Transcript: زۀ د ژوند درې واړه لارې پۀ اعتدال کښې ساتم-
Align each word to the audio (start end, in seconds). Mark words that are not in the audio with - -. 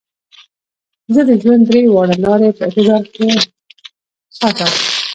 زۀ 1.13 1.21
د 1.29 1.31
ژوند 1.41 1.63
درې 1.69 1.81
واړه 1.93 2.15
لارې 2.25 2.49
پۀ 2.57 2.61
اعتدال 2.65 3.03
کښې 3.13 3.29
ساتم- 4.37 4.71